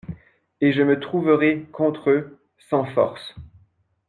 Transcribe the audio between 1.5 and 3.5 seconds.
contre eux, sans force.